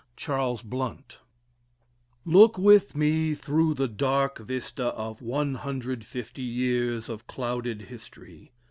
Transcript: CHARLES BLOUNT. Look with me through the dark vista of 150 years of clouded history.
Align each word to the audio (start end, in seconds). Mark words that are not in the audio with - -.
CHARLES 0.15 0.63
BLOUNT. 0.63 1.19
Look 2.25 2.57
with 2.57 2.95
me 2.97 3.35
through 3.35 3.75
the 3.75 3.87
dark 3.87 4.39
vista 4.39 4.85
of 4.85 5.21
150 5.21 6.41
years 6.41 7.07
of 7.07 7.27
clouded 7.27 7.83
history. 7.83 8.51